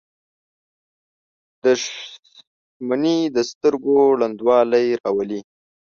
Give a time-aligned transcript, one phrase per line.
[1.63, 5.41] •دښمني د سترګو ړندوالی راولي.